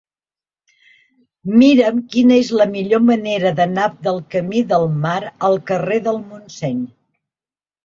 [1.61, 6.83] Mira'm quina és la millor manera d'anar del camí del Mar al carrer del Montseny.